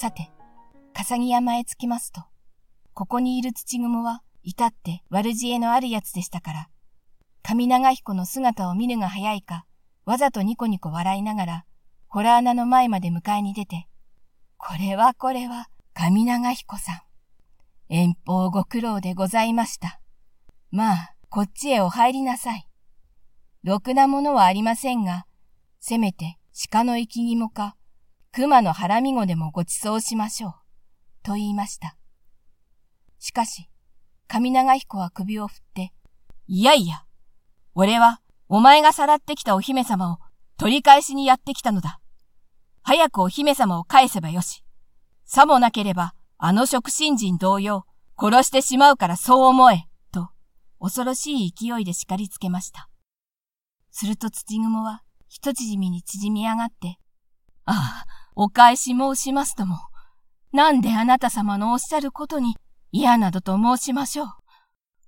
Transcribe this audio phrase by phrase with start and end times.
[0.00, 0.30] さて、
[0.94, 2.22] 笠木山へ着きますと、
[2.94, 6.68] ここにいる土雲は、至って悪知恵のあるやつでしたから、
[7.42, 9.66] 上長彦の姿を見るが早いか、
[10.06, 11.64] わざとニコニコ笑いながら、
[12.08, 13.88] ホラー穴の前まで迎えに出て、
[14.56, 17.02] これはこれは、上長彦さん。
[17.90, 20.00] 遠方ご苦労でございました。
[20.70, 22.66] まあ、こっちへお入りなさい。
[23.64, 25.26] ろくなものはありませんが、
[25.78, 26.38] せめて
[26.70, 27.76] 鹿の生き肝か、
[28.32, 30.54] 熊の腹みごでもご馳走しましょう。
[31.24, 31.96] と言いました。
[33.18, 33.68] しかし、
[34.28, 35.92] 上長彦は首を振って、
[36.46, 37.04] いやいや、
[37.74, 40.18] 俺はお前がさらってきたお姫様を
[40.58, 41.98] 取り返しにやってきたのだ。
[42.82, 44.62] 早くお姫様を返せばよし。
[45.24, 47.84] さもなければ、あの食神人同様、
[48.16, 50.30] 殺してしまうからそう思え、と、
[50.80, 52.88] 恐ろしい勢いで叱りつけました。
[53.90, 56.98] すると土雲は、一縮みに縮み上がって、
[57.64, 59.78] ああ、お返し申しますとも、
[60.52, 62.56] なんであなた様のおっしゃることに
[62.92, 64.28] 嫌などと申しましょう。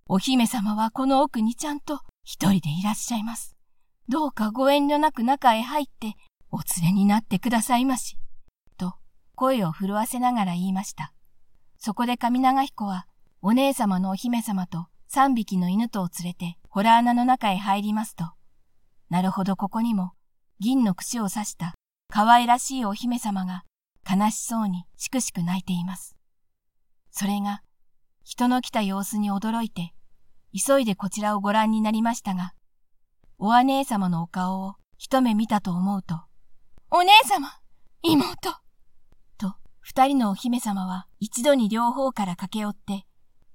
[0.07, 3.57] お姫様はこの奥にちゃんと一人でいらっしゃいます。
[4.09, 6.15] どうかご遠慮なく中へ入って
[6.51, 8.19] お連れになってくださいまし。
[8.77, 8.95] と
[9.35, 11.13] 声を震わせながら言いました。
[11.79, 13.07] そこで上長彦は
[13.41, 18.25] お姉様のお姫様と三匹の犬とを連れてホラー穴の中へ入りますと、
[19.11, 20.13] なるほどここにも
[20.61, 21.75] 銀の串を刺した
[22.15, 23.65] 可愛らしいお姫様が
[24.07, 26.15] 悲しそうにしくしく泣いています。
[27.11, 27.63] それが
[28.23, 29.95] 人の来た様子に驚いて
[30.53, 32.53] 急いでこちらをご覧になりましたが、
[33.39, 36.21] お姉様のお顔を一目見たと思うと、
[36.91, 37.49] お姉様
[38.03, 38.51] 妹
[39.39, 43.07] と、二人のお姫様は一度に両方から駆け寄って、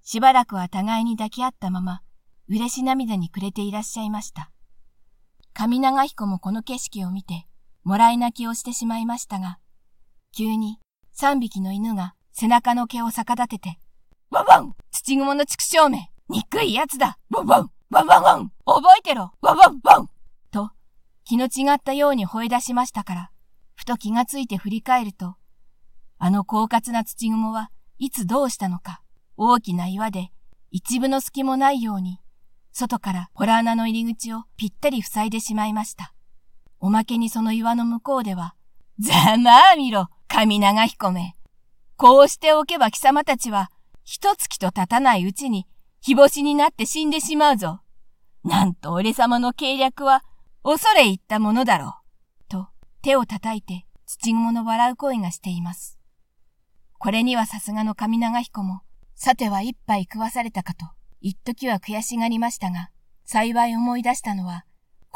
[0.01, 2.01] しばらくは互いに抱き合ったまま、
[2.49, 4.49] 嬉し涙に暮れていらっしゃいました。
[5.53, 7.47] 髪長彦もこの景色を見て、
[7.87, 9.59] もらい泣きをしてしまいましたが、
[10.35, 10.77] 急に
[11.13, 13.79] 三匹の犬が背中の毛を逆立てて、
[14.29, 20.09] ワンワン土蜘蛛の畜生め憎いやつだワンワンワンワンワン覚えてろワンワンワン
[20.51, 20.71] と、
[21.23, 23.31] 気の違ったように吠え出しましたから、
[23.73, 25.37] ふと気がついて振り返ると、
[26.17, 29.01] あの狡猾な土雲はいつどうしたのか、
[29.37, 30.33] 大きな岩で
[30.71, 32.19] 一部の隙もないように、
[32.73, 36.13] 外からホラ穴の入り口をぴったり塞いでしまいました。
[36.79, 38.55] おまけにその岩の向こうでは、
[38.99, 41.35] ざまあ見ろ、神長彦め。
[41.95, 43.71] こうしておけば貴様たちは、
[44.03, 45.67] 一月と経たないうちに、
[46.01, 47.81] 日干しになって死んでしまうぞ。
[48.43, 50.23] なんと俺様の計略は、
[50.63, 51.95] 恐れ入ったものだろ
[52.47, 52.49] う。
[52.49, 52.67] と、
[53.01, 55.99] 手を叩いて、土雲の笑う声がしています。
[56.99, 58.81] これにはさすがの神長彦も、
[59.15, 60.85] さては一杯食わされたかと、
[61.21, 62.91] 一時は悔しがりましたが、
[63.25, 64.65] 幸い思い出したのは、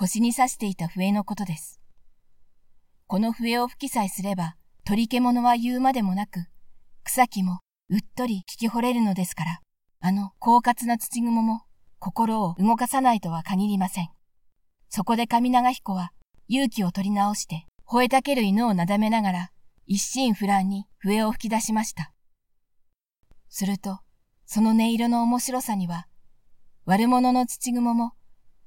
[0.02, 1.80] 腰に刺していた笛のことです。
[3.06, 6.48] この笛を吹きさえすれば、鳥獣は言うまでもなく、
[7.04, 9.62] 草木もうっとり聞き惚れるのですから、
[10.00, 11.62] あの狡猾な土雲も
[12.00, 14.10] 心を動かさないとは限りません。
[14.90, 16.14] そこで上長彦は
[16.48, 19.52] 勇気を取り直して、吠えたける犬をなだめながら、
[19.86, 22.12] 一心不乱に笛を吹き出しました。
[23.50, 24.00] すると、
[24.48, 26.08] その音色の面白さには、
[26.86, 28.14] 悪者の土雲も、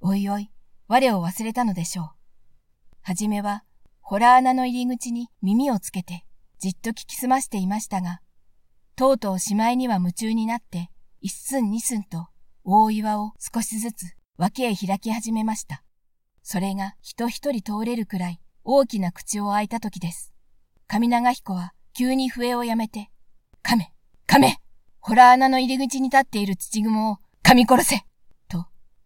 [0.01, 0.54] おいおい、
[0.87, 2.11] 我を忘れたのでしょう。
[3.01, 3.65] はじめは、
[4.01, 6.25] ホラー穴の入り口に耳をつけて、
[6.59, 8.21] じっと聞き澄ましていましたが、
[8.97, 10.91] とうとうしまいには夢中になって、
[11.21, 12.29] 一寸二寸と
[12.65, 14.07] 大岩を少しずつ
[14.37, 15.83] 脇へ開き始めました。
[16.43, 20.33] それが人一人通れるくらい大きな口を開いた時です。
[20.87, 23.11] 上長彦は急に笛をやめて、
[23.63, 23.93] 亀、
[24.27, 24.59] 亀
[25.01, 28.05] ホラー穴の入り口に立っている土雲を噛み殺せ、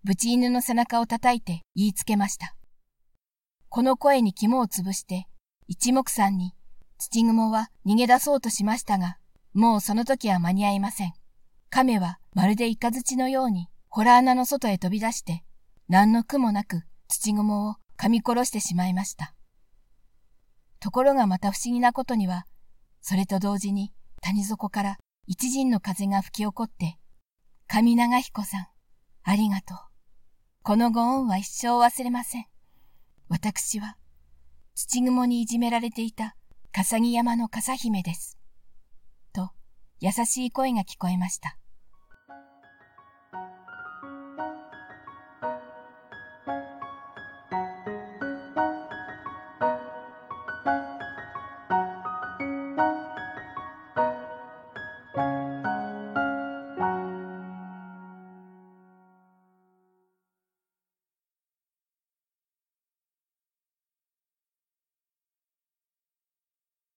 [0.09, 2.57] ブチ犬の背中を叩いて言いつけました。
[3.69, 5.29] この声に肝を潰して、
[5.67, 6.55] 一目散に
[6.97, 9.19] 土雲は逃げ出そうとしましたが、
[9.53, 11.13] もうその時は間に合いません。
[11.69, 15.45] 亀はまるでイカズチのように、ホラー穴の外へ飛び出して、
[15.91, 19.35] 何の苦もなく土雲を噛み殺してしまいました。
[20.81, 22.47] ところがまた不思議なことには、
[23.03, 24.97] それと同時に谷底から
[25.27, 26.97] 一陣の風が吹き起こって、
[27.67, 28.69] 上長彦さん、
[29.25, 29.88] ありがとう。
[30.63, 32.47] このご恩は一生忘れません。
[33.29, 33.97] 私は、
[34.75, 36.37] 土雲にいじめられていた
[36.73, 38.39] 笠木山の笠姫です。
[39.33, 39.51] と、
[40.01, 41.59] 優しい声が聞こえました。